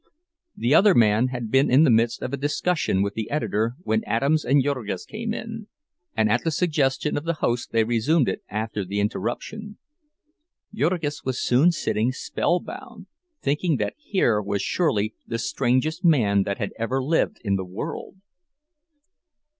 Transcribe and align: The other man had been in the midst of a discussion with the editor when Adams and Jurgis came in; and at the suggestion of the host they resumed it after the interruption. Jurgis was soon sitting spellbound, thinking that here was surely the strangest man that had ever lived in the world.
The 0.57 0.73
other 0.73 0.95
man 0.95 1.27
had 1.27 1.51
been 1.51 1.69
in 1.69 1.83
the 1.83 1.91
midst 1.91 2.23
of 2.23 2.33
a 2.33 2.35
discussion 2.37 3.03
with 3.03 3.13
the 3.13 3.29
editor 3.29 3.73
when 3.83 4.03
Adams 4.05 4.43
and 4.43 4.63
Jurgis 4.63 5.05
came 5.05 5.31
in; 5.31 5.67
and 6.17 6.27
at 6.27 6.43
the 6.43 6.49
suggestion 6.49 7.17
of 7.17 7.23
the 7.23 7.35
host 7.35 7.71
they 7.71 7.83
resumed 7.83 8.27
it 8.27 8.41
after 8.49 8.83
the 8.83 8.99
interruption. 8.99 9.77
Jurgis 10.73 11.23
was 11.23 11.39
soon 11.39 11.71
sitting 11.71 12.11
spellbound, 12.11 13.05
thinking 13.43 13.77
that 13.77 13.93
here 13.95 14.41
was 14.41 14.63
surely 14.63 15.13
the 15.27 15.37
strangest 15.37 16.03
man 16.03 16.41
that 16.45 16.57
had 16.57 16.73
ever 16.79 16.99
lived 17.03 17.37
in 17.43 17.55
the 17.55 17.63
world. 17.63 18.15